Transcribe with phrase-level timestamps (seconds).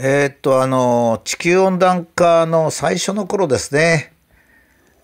[0.00, 4.12] えー、っと、あの、地球温暖化の最初の頃ですね。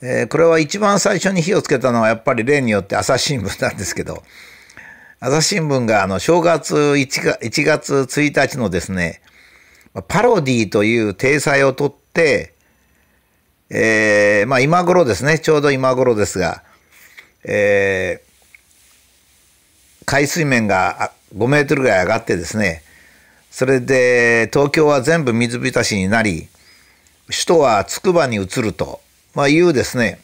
[0.00, 4.22] えー、これは一番最初に火をつけたのはやっぱり例によって朝日新聞なんですけど、
[5.18, 9.20] 朝日新聞があの正月 1, 1月1日のですね、
[10.06, 12.54] パロディという体裁をとって、
[13.70, 16.62] えー、まあ今頃ですね、ちょうど今頃ですが、
[17.42, 22.84] えー、海水面が5メートルぐらい上がってですね、
[23.54, 26.48] それで東京は全部水浸しになり、
[27.26, 29.00] 首都は筑波に移ると、
[29.32, 30.18] まあ、いうですね、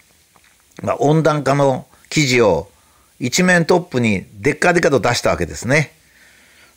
[0.82, 2.68] まあ、温暖化の記事を
[3.20, 5.92] 一面トップにでっかでかと出したわけですね。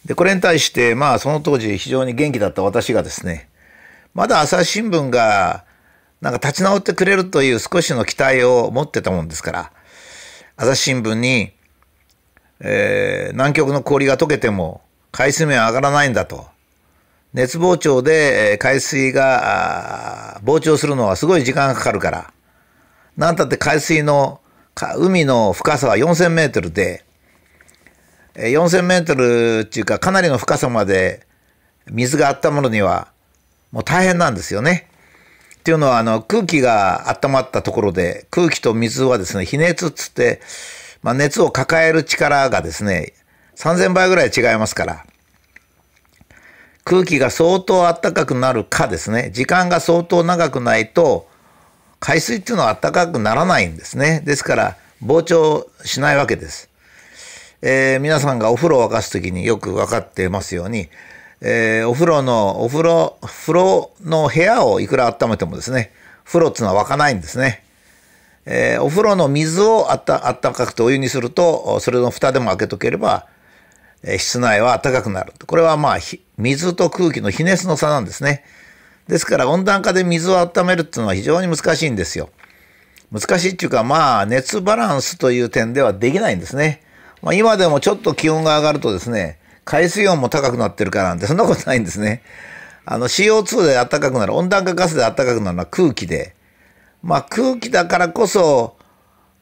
[0.05, 3.49] で、これに対して、まあその当時非常に元気だった私がですね、
[4.13, 5.63] まだ朝日新聞が
[6.21, 9.71] なんか立ち直ってくれるという少しの期待を持ってたもんですから、
[10.55, 11.51] 朝日新聞に、
[12.59, 14.83] えー、南極の氷が溶けても
[15.13, 16.47] 海水面は上がらないんだと。
[17.33, 22.33] 熱膨張で海水が膨張するのはすごい時間がかかるから。
[23.15, 24.41] なんたって海水の、
[24.97, 27.05] 海の深さは4000メートルで、
[28.33, 31.27] 4000メートルっていうかかなりの深さまで
[31.91, 33.09] 水が温まるには
[33.71, 34.89] もう大変なんですよね。
[35.59, 40.41] っていうのはあの空気が温まったところで空気と水はですね比熱っつって、
[41.03, 43.13] まあ、熱を抱える力がですね
[43.55, 45.05] 3000倍ぐらい違いますから、
[46.83, 51.27] 空気が相当暖かくなるかですね、時間が相当長くないと、
[51.99, 54.21] 海水っていうのは暖かくならないんですね。
[54.25, 56.69] ですから、膨張しないわけです。
[57.61, 60.89] えー、皆さんがお風呂を沸かす時によく分かってますように、
[61.39, 65.91] えー、お風呂の、お風呂、風呂の部屋をいくら温めてもですね、
[66.25, 67.63] 風呂っていうのは沸かないんですね。
[68.45, 73.27] えー、お風呂の水をあったあったかくてお湯にすると、それの蓋でも開けとければ、
[74.05, 75.33] 室内は暖かくなる。
[75.45, 75.97] これはまあ、
[76.37, 78.43] 水と空気の比熱の差なんですね。
[79.07, 82.29] ですから温暖化で水を温めるっていうのは非常に難しいんですよ。
[83.11, 86.81] 難しいっていうかまあ熱バランスという点ではできないんですね。
[87.21, 92.21] まあ、今でもちょっと気温が上がるとですね、海水温も高くなってるからなんてそんなことないんですね。
[92.85, 96.35] あの CO2 で暖かくなる、温暖化ガスで暖かくなるのは空気で、
[97.01, 98.75] まあ空気だからこそ、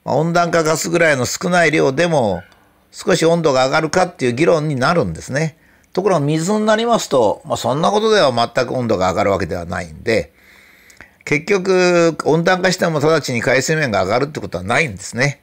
[0.05, 2.43] ま、温暖化ガスぐらいの少ない量でも
[2.91, 5.57] 少し温度が上がるかっていう議論になるんですね。
[5.93, 10.33] ところが水になりますと、まあ、そんなことでは全く温度が上がるわけではないんで、
[11.25, 15.41] 結局温暖化しても直ちに海水面が上がるってことはないんですね。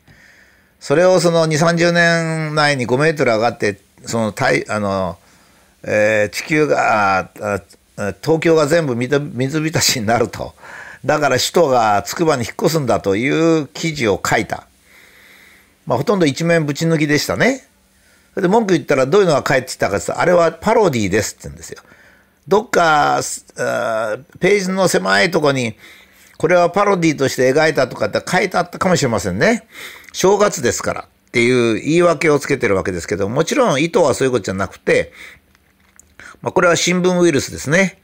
[0.80, 5.18] それをその2、30年内に5メートル上がって、その太あの、
[5.82, 7.30] えー、地球が、
[8.22, 9.18] 東京が全部水
[9.60, 10.54] 浸しになると。
[11.04, 14.67] だから首都が筑波に引っ越すんだという記事を書いた。
[15.88, 17.66] まあ、ほとんど一面ぶち抜きでしたね。
[18.34, 21.82] それで文句言ったらどういうのが返ってきたかってあれはパロディーですって言うんですよ。
[22.46, 23.20] どっか、
[24.38, 25.76] ページの狭いとこに、
[26.36, 29.66] これはパロディーとして描いたとかって書いてあったかもしれませんね。
[30.12, 35.14] 正月ですからっていう言い訳をつけてるわけですけど、もちろん意図はそういうことじゃなくて、
[36.42, 38.02] まあ、これは新聞ウイルスですね。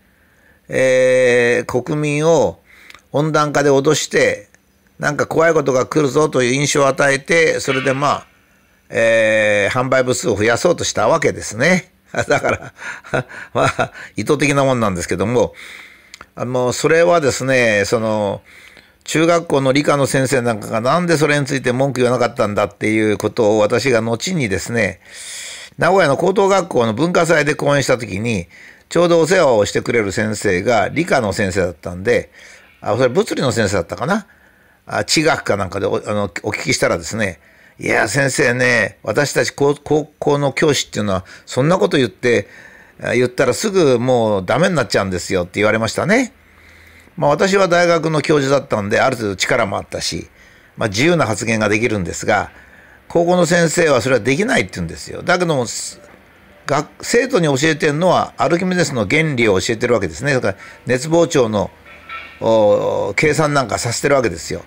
[0.69, 2.61] えー、国民を
[3.13, 4.49] 温暖化で脅して、
[4.99, 8.27] なんか怖いことが来るぞという印象を与えて、それでまあ、
[8.89, 11.93] えー、販売部数を増やそうとしたわけですね。
[12.29, 12.73] だから
[13.53, 15.55] まあ、意図的なもんなんですけども、
[16.37, 18.43] あの、それはですね、その、
[19.05, 25.01] 中学校の理科の先生なんかがなんでそれについて文句言わなかったんだっていうことを私が後にですね、
[25.77, 28.49] 名古屋の高等学校の文化祭で講演した時に、
[28.89, 32.31] ちょうどお世話をしてくれる先生が理科の先生だったんで、
[32.81, 34.27] あ、それ物理の先生だったかな？
[35.07, 37.41] 地学かなんかでおあのお聞きしたらですね、
[37.79, 42.47] いや、先生ね、私たち高校の教師っていうのは、そんなこと言って、
[43.15, 46.33] 言ったらすぐもうダメになっちゃうんですよって言われましたね。
[47.17, 50.29] まあ私は大学の教授だったんで、ある程度力もあったし、
[50.77, 52.51] まあ自由な発言ができるんですが、
[53.09, 55.23] 高校の先生はそれはできないって言うんですよ。
[55.23, 55.67] だけども、
[56.67, 60.33] 学生徒に教えてるのはアルキメデスの原理を教えてるわけですね。
[60.33, 60.57] だから
[60.87, 61.71] 熱膨張の
[63.17, 64.63] 計算なんかさせてるわけですよ。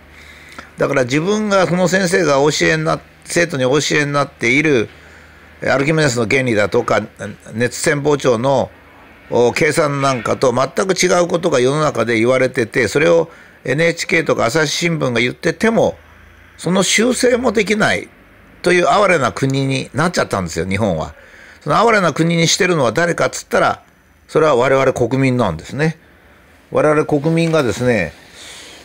[0.77, 4.89] だから自分がこの先生が教えな生徒に教えになっている
[5.63, 7.01] アルキメデスの原理だとか
[7.53, 8.69] 熱線膨張の
[9.56, 13.29] 計算なんかと全く違うことが世の中で言われててそれを
[13.65, 15.95] NHK とか朝日新聞が言ってても
[16.57, 18.07] その修正もできない
[18.62, 21.15] という哀れな国になっちゃったんですよ日本は。
[21.62, 23.83] その哀れな国にしてるのは誰かっつったら
[24.27, 25.97] それは我々国民なんですね。
[26.71, 28.13] 我々国民がですね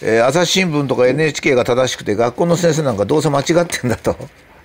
[0.05, 4.17] えー、朝日新聞とか NHK が正しくて学校の先生なんかどうせ間違ってんだと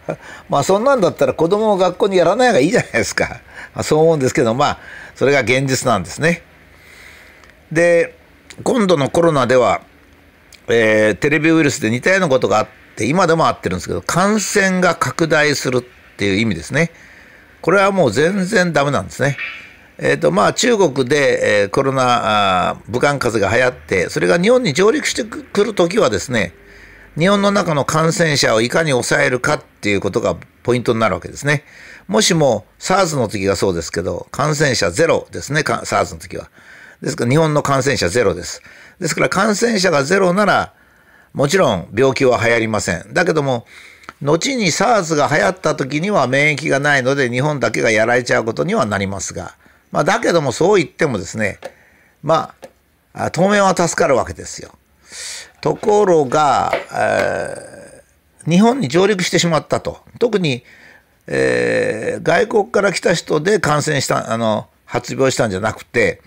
[0.50, 3.42] まあそんなんだったら子供を学校にやらない方がいいじゃないですか、
[3.76, 4.80] あ、そう思うんですけどまあ
[5.16, 6.42] それが現実なんですね。
[7.72, 8.16] で
[8.64, 9.82] 今度のコロナでは、
[10.70, 16.92] えー、テレビウイルスで似たようなことがあって今でもあってるんですけど感染が拡大するっていう意味ですね
[17.62, 19.38] これはもう全然ダメなんですね。
[20.00, 26.54] えーとまあ、中国で、えー、コロナあ武漢風邪が流行ってそれが日本に上陸してくるときはですね
[27.18, 31.64] 日本の中の感染者をいかに抑えるかっていうことがポイントになるわけですね。
[32.08, 36.50] もしも SARS の時がそうですけど感染者ゼロですね SARS の時は。
[37.02, 38.62] ですから日本の感染者ゼロです。
[39.00, 40.74] ですから感染者がゼロなら
[41.34, 43.14] もちろん病気は流行りません。
[43.14, 43.66] だけども
[44.22, 49.56] 後に SARS が流行った時には免疫がないので日本だけがやられちゃうことにはなりますが。
[49.92, 51.60] まあ、だけどもそう言ってもですね、
[52.24, 52.54] ま
[53.14, 54.72] あ、当面は助かるわけですよ。
[55.62, 60.00] ところが、えー、日本に上陸してしまったと。
[60.20, 60.64] 特に、
[61.26, 66.22] えー、外国から来た人で感染した、あの、発病したんじゃなくて、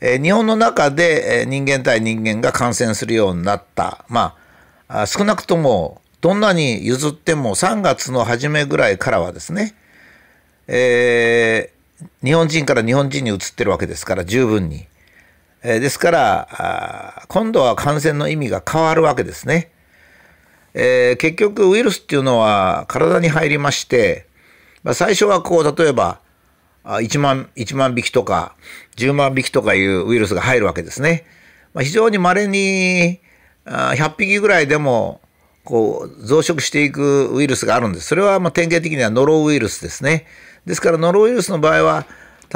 [0.00, 4.04] えー、日本の中で、人間対人間が感染するようになった。
[4.08, 4.36] ま
[4.88, 9.74] あ、少なくとも、どんなに譲っても3月の初めぐらいからはですね、
[10.66, 11.73] え
[12.22, 14.86] 日本人から日本人に移ってるわけですから十分に。
[15.62, 19.70] え、ですから今度は感染の意味が変わるわけですね。
[20.74, 24.26] えー、結局ウイルスっていうのは体に入りまして、
[24.82, 26.20] まあ、最初はこう例えば
[26.84, 28.56] 1万 ,1 万匹とか
[28.96, 31.24] 10万匹とかいうウイルスが入るわけですね。
[31.72, 33.20] まあ、非常に稀に
[33.64, 35.20] 100匹ぐらいでも
[35.64, 38.08] こう増殖していくウイルスがあるんです。
[38.08, 40.26] それはま典型的にはノロウイルスですね。
[40.66, 42.06] ですからノロウイルスの場合は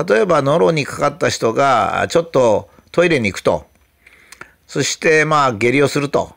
[0.06, 3.66] 例えばノロにかかった人がちょっとトイレに行くと。
[4.66, 6.34] そしてまあ下痢をすると。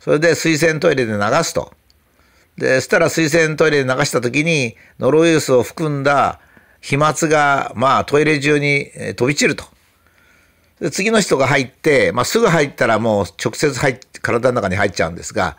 [0.00, 1.72] それで水洗トイレで流すと。
[2.56, 6.40] でそしたら水洗トイレで流した時にノロウイルスを含んだ
[6.80, 9.64] 飛沫がまあトイレ中に飛び散ると。
[10.80, 15.56] で次の人が入って、まあ、すぐ入ったらもう直接入って体の中に入っちゃうんですが、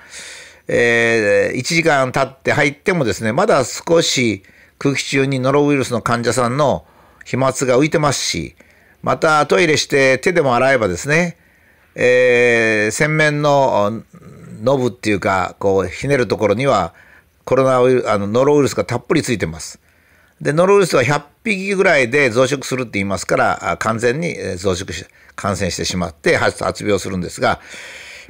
[0.67, 4.43] えー、1時間経って入ってもですねまだ少し
[4.79, 6.85] 空気中にノロウイルスの患者さんの
[7.25, 8.55] 飛沫が浮いてますし、
[9.01, 11.37] またトイレして手でも洗えばですね、
[11.95, 14.03] えー、洗面の
[14.61, 16.93] ノブっていうか、こう、ひねるところには、
[17.45, 19.79] コロナウイルあのノロウイルスがたっぷりついてます。
[20.41, 25.05] で、ノロウイルスは100匹ぐらいで増殖するって言いますから、完全に増殖し、
[25.35, 27.59] 感染してしまって発病するんですが、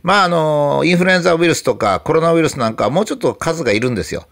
[0.01, 4.27] まあ、あの、インフルエンザウイルスとかコロナウイルスなんかはもうちょっと数がいるんですよ。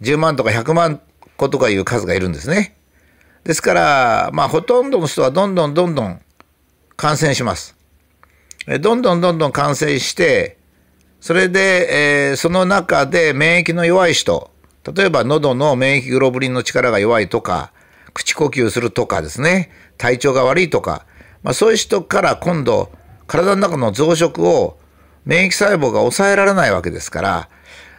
[0.00, 1.00] 10万とか100万
[1.38, 2.76] 子とかいう数がいるんですね。
[3.44, 6.20] ですから、まあ、ほとんどの人はどんどんどんどん
[6.96, 7.76] 感染します。
[8.80, 10.58] どんどんどんどん感染して、
[11.20, 14.50] それで、えー、その中で免疫の弱い人、
[14.92, 17.72] 例えば喉の免疫グロブリンの力が弱いとか、
[18.12, 21.06] 口呼吸するとかですね、体調が悪いとか、
[21.42, 22.90] まあ、そういう人から今度、
[23.26, 24.78] 体の中の増殖を
[25.24, 27.48] 免疫細胞が抑えられないわけですから、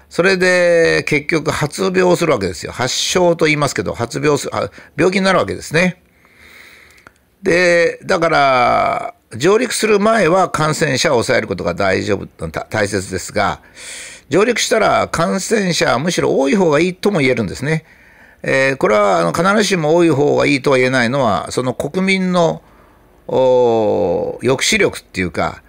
[0.10, 2.72] それで結局発病するわけですよ。
[2.72, 4.52] 発症と言いますけど、発病する、
[4.98, 6.02] 病気になるわけですね。
[7.44, 13.62] で、だから、上陸する前は感染者を抑えることが大丈夫、大切ですが、
[14.30, 17.86] 上陸したら感染者はむしろ多い方がいいとも言えるんですね。
[18.42, 22.64] えー、これはあの必ずしも多い方がいいとは言えないのは、その国民の
[23.28, 25.62] 抑止力っていうか、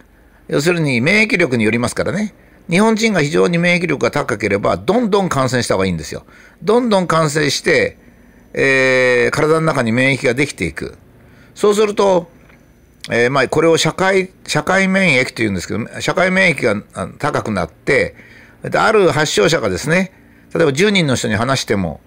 [0.49, 2.35] 要するに免疫力によりますからね。
[2.71, 6.25] 日本人が非常に免疫力が高ければ、どんどん感染した方がいいんですよ。
[6.63, 7.99] どんどん感染して、
[8.55, 10.97] えー、体の中に免疫ができていく。
[11.55, 12.31] そうすると、
[13.11, 18.15] えー、まあ、これを社会、社会免疫というんですけど、社会免疫が高くなって、
[18.75, 20.13] ある発症者がですね、
[20.55, 22.01] 例えば10人の人に話しても、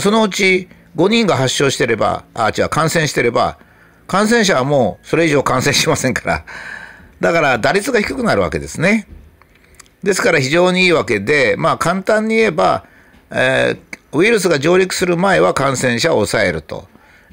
[0.00, 3.58] そのうち5人が発症してれば、あ、違う、感染してれば、
[4.06, 6.44] 感染者はもうそれ以上感染しませんから、
[7.20, 9.08] だから打率が低くなるわけですね。
[10.04, 12.84] ですから非常にいいわけで、まあ簡単に言えば、
[13.30, 16.86] えー、ウイルスが上陸する前は感染者を抑えると。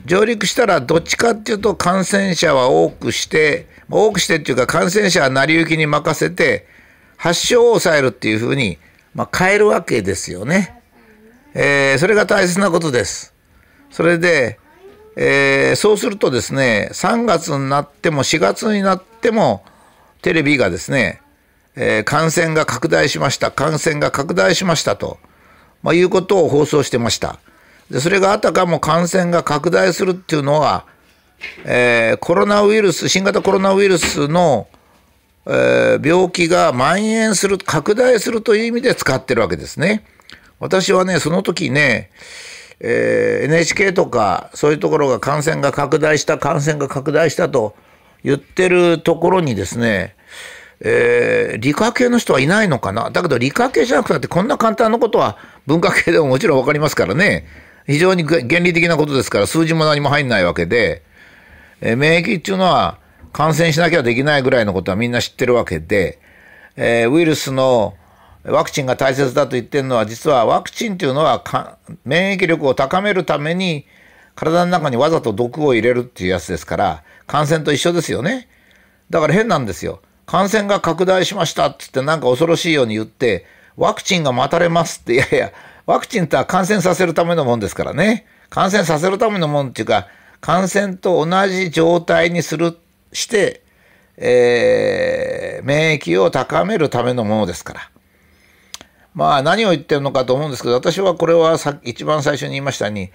[0.05, 6.65] 上陸したらどっちかっていうと感染者は多くして、多くしてっていうか感染者は成り行きに任せて、
[7.17, 8.79] 発症を抑えるっていうふうに、
[9.13, 10.81] まあ、変えるわけですよね。
[11.53, 13.35] えー、それが大切なことです。
[13.91, 14.57] それで、
[15.17, 19.63] えー、そうするとですね、3月になっても4月になっても、
[20.21, 21.20] テレビがですね、
[21.75, 25.17] えー、感染が拡大しました、感染が拡大しましたと、
[25.83, 27.39] まあ、いうことを放送してました。
[27.89, 30.85] でそれがあたかも感染が拡大するっていうのは、
[31.65, 34.67] えー、コロナウイルス、新型コロナウイルスの、
[35.45, 40.05] えー、病気が蔓延する、拡大するという意味で使ってるわけですね。
[40.59, 42.11] 私はね、その時ね、
[42.79, 47.75] えー、NHK とかそういうところが感染が拡大した、感染が拡大したと
[48.23, 50.15] 言ってるところにですね、
[50.83, 53.11] えー、理科系の人はいないのかな？
[53.11, 57.45] だけど理科系じゃなくたってこんな簡単なことは文化系でももちろん分かりますからね。
[57.87, 61.03] 非常に原理的なことですから数字も何も入んないわけで、
[61.81, 62.99] えー、免疫っていうのは
[63.31, 66.19] 感染しなきゃできないぐらいのことはみんな知ってるわけで、
[66.75, 67.95] えー、ウイルスの
[68.43, 71.43] ワクチンが大切だと言ってるのは実はワクチンっていうのは
[72.05, 73.85] 免疫力を高めるために
[74.33, 78.47] 体の中にわざと毒を入れるっていうやつですから感染と一緒ですよね。
[79.09, 80.01] だから変なんですよ。
[80.31, 83.45] 感染が拡大しましたっつってなんか恐ろしいように言って
[83.75, 85.51] ワクチンが待たれますっていやいや
[85.85, 88.25] ワクチンっては感染させるためのもんですからね。
[88.49, 90.07] 感染させるためのもんっていうか
[90.39, 92.77] 感染と同じ状態にする
[93.11, 93.61] して、
[94.15, 97.89] えー、免疫を高めるためのものですから。
[99.13, 103.11] まあ何を言ってるのかと思うんですけど私はこれはさ一番最初に言いましたように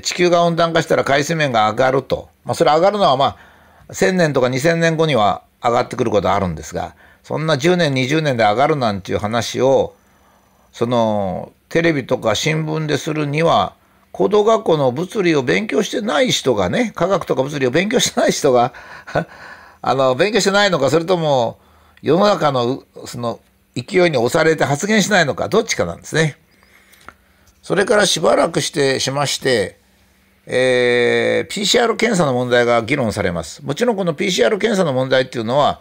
[0.00, 9.94] 地球が温暖化したら海水面が上がると、まあ、それ上がるのはまあ1000年とか2000年後には上がってくることあるんですがそんな10年20年で上がるなんていう話を
[10.72, 13.74] そのテレビとか新聞でするには
[14.12, 18.72] 高等学校の物理を勉強してない人がね科学とか物理を勉強してない人が
[19.82, 21.58] あの勉強してないのかそれとも
[22.02, 23.40] 世の中のその
[23.74, 26.38] 勢いに押されて発言しないのかどっちかなんですね。
[27.62, 29.78] それからしばらくしてしまして、
[30.46, 33.64] えー、PCR 検査の問題が議論されます。
[33.64, 35.80] もちろんこの PCR 検査の問題っていうのは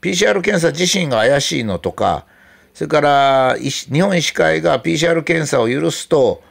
[0.00, 2.26] PCR 検査自身が怪しいのとか
[2.74, 6.42] それから日本医師会が PCR 検査を許すと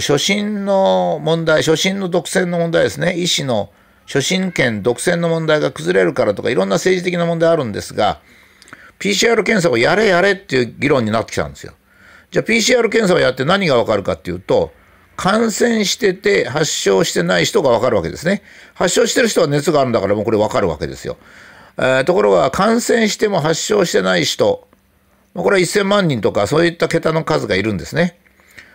[0.00, 3.70] 初診の問題初診の独占の問題ですね医師の
[4.06, 8.20] 初診権独占の問題が崩れるからとかいろんな政治的な問題あるんですが
[8.98, 11.74] PCR 検査をやれやれっていう議論になってきたんですよ。
[12.30, 14.72] じゃあ PCR 検査をやって何がわかるかっていうと、
[15.18, 18.40] 感染してて発症してない人がわかるわけですね。
[18.74, 21.16] 発症してる人は熱があるんだからもうこれわかるわけですよ。
[21.76, 24.68] えー、ところが感染しても発症してない人、
[25.34, 28.16] これは1000万人とかそういった桁の数がいるんですね。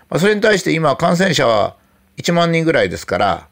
[0.10, 1.78] まあ、それに対して今感染者は
[2.18, 3.48] 1万人ぐらいですから、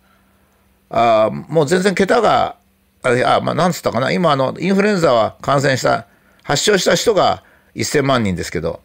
[0.89, 2.57] あもう全然桁が、
[3.03, 6.07] あ、まあ、なんつったかな、今あの、インフルエンザは感染した
[6.43, 7.41] 発症した人が
[7.73, 8.81] 1000万人ですけど、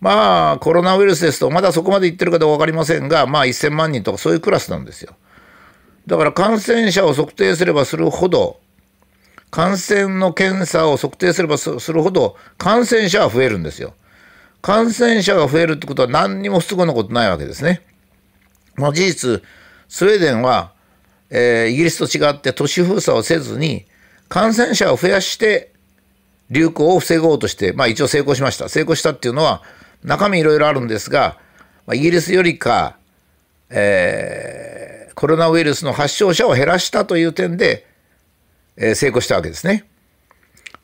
[0.00, 5.14] まあ、コロナウイルスですと、まだそこまでいってるかどうか分かりませんが、まあ、1000万人とかそういうクラスなんですよ。
[6.06, 8.60] だから感染者を測定すればするほど、
[9.50, 13.94] 感染の検査を測定すればするほど、感染者は増えるんですよ。
[14.60, 17.82] 感染者が増えるってことは何にも不都合なことないわけですね。
[18.76, 19.42] まあ、事実、
[19.88, 20.72] スウェーデンは、
[21.30, 23.86] えー、イギリスと違って都市封鎖をせずに、
[24.28, 25.72] 感染者を増やして
[26.50, 28.68] 流行を防ごうとして、まあ一応成功しました。
[28.68, 29.62] 成功したっていうのは、
[30.04, 31.38] 中身いろいろあるんですが、
[31.92, 32.96] イギリスよりか、
[33.70, 37.86] えー、コロナウイルスの発症者を減らしたという点で、
[38.76, 39.84] えー、成功したわけですね。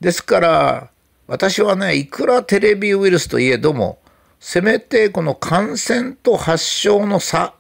[0.01, 0.91] ですから、
[1.27, 3.99] 私はね、いくらテレビウイルスといえども、
[4.41, 7.55] せめてこの感染と発症の差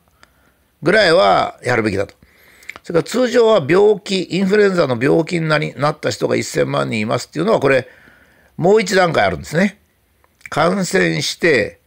[0.82, 2.14] ぐらいはやるべきだと。
[2.82, 7.86] それから通常は病気、インフルエンザの病気になりなった人が1000万人いますっていうのは、これ、
[8.56, 9.79] もう一段階あるんですね。
[10.50, 11.78] 感染して、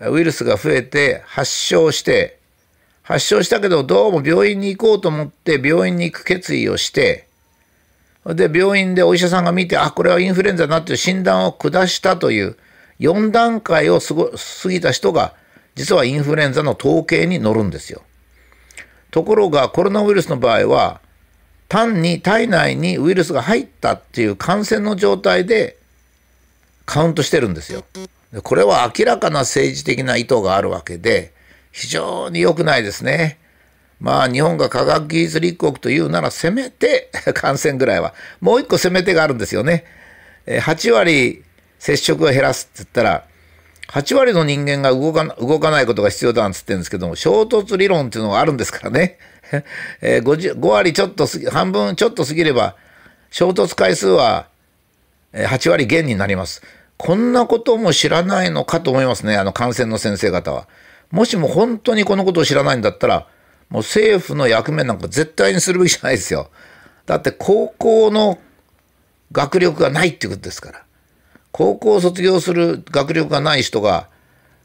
[0.00, 2.38] ウイルスが増えて、発症して、
[3.02, 7.26] 発症したけど、どうも病院に行こうと思って、病院に行く決意をして、
[8.24, 12.56] で、病院でお医者さんが見て、あ、これはインフルエンザだっていう診断を下したという、
[13.00, 15.34] 4段階を過ぎた人が、
[15.74, 18.02] 実はインフルエンザの統計に乗るんですよ。
[19.10, 21.00] ところがコロナウイルスの場合は
[21.68, 25.77] 単に体内にウイルスが入ったっていう感染の状態で
[26.88, 27.84] カウントしてるんですよ。
[28.42, 31.34] これは明らかな政治的な意図があるわけで
[31.70, 33.38] 非常に良くないですね。
[34.00, 39.84] まあ日本が科学技術立国というならせめて 感染ぐらいはもう一個せめてがあるんですよね。
[40.46, 41.44] 8割
[41.78, 43.24] 接触を減らすって言ったら
[43.88, 49.18] 8割の人間が動か動かないことが必要だなんつってるんですけども、衝突理論っていうのがあるんですからね。
[50.00, 52.76] えー、5, 5割ちょっと半分ちょっと過ぎれば、
[53.30, 54.48] 衝突回数は
[55.32, 56.62] 8割減になります。
[56.98, 60.68] こんなことも知らないのかと思いますね、あの感染の先生方は。
[61.10, 63.26] もしも本当にこのことを知らないんだったら、
[63.70, 66.50] もう政府の役目なんか絶対にするべきじゃないですよ。
[67.06, 68.38] だって高校の
[69.32, 70.82] 学力がないっていうことですから。
[71.52, 74.08] 高校を卒業する学力がない人が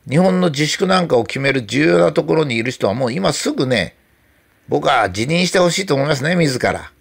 [0.09, 3.95] 日本の自粛なんかを決める重要なところにいる人はもう今すぐね
[4.67, 6.91] 僕は辞任してほしいと思いますね自ら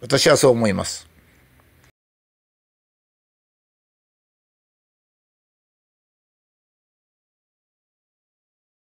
[0.00, 1.08] 私はそう思います